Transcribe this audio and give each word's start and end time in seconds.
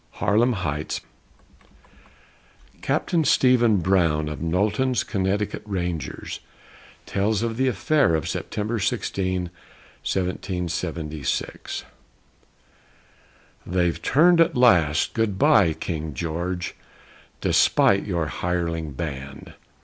HAARLEM 0.13 0.53
HEIGHTS 0.53 1.01
Captain 2.81 3.23
Stephen 3.23 3.77
Brown 3.77 4.29
of 4.29 4.41
Knowlton's 4.41 5.03
Connecticut 5.03 5.61
Rangers 5.63 6.39
tells 7.05 7.43
of 7.43 7.55
the 7.55 7.67
affair 7.67 8.15
of 8.15 8.27
September 8.27 8.79
16, 8.79 9.51
1776. 10.03 11.83
They've 13.63 14.01
turned 14.01 14.41
at 14.41 14.57
last! 14.57 15.13
Good 15.13 15.37
by, 15.37 15.73
King 15.73 16.15
George, 16.15 16.73
Despite 17.39 18.03
your 18.03 18.25
hireling 18.25 18.93
band! 18.93 19.53